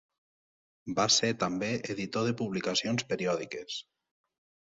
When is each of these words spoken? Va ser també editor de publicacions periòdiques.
Va 0.99 1.05
ser 1.15 1.29
també 1.43 1.69
editor 1.95 2.25
de 2.29 2.33
publicacions 2.41 3.05
periòdiques. 3.13 3.77